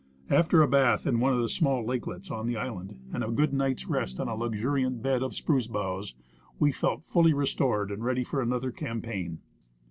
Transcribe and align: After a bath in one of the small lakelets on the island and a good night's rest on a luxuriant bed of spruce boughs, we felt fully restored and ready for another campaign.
After 0.31 0.63
a 0.63 0.67
bath 0.67 1.05
in 1.05 1.19
one 1.19 1.31
of 1.31 1.41
the 1.43 1.47
small 1.47 1.85
lakelets 1.85 2.31
on 2.31 2.47
the 2.47 2.57
island 2.57 2.97
and 3.13 3.23
a 3.23 3.29
good 3.29 3.53
night's 3.53 3.85
rest 3.85 4.19
on 4.19 4.27
a 4.27 4.33
luxuriant 4.35 5.03
bed 5.03 5.21
of 5.21 5.35
spruce 5.35 5.67
boughs, 5.67 6.15
we 6.57 6.71
felt 6.71 7.03
fully 7.03 7.35
restored 7.35 7.91
and 7.91 8.03
ready 8.03 8.23
for 8.23 8.41
another 8.41 8.71
campaign. 8.71 9.41